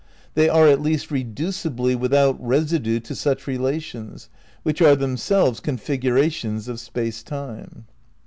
They 0.33 0.49
are 0.49 0.67
at 0.67 0.81
least 0.81 1.09
reducibly 1.09 1.95
without 1.95 2.35
residue 2.43 2.99
to 3.01 3.13
such 3.13 3.45
relations, 3.45 4.29
which 4.63 4.81
are 4.81 4.95
themselves 4.95 5.59
configurations 5.59 6.67
of 6.67 6.79
Space 6.79 7.21
Time." 7.21 7.85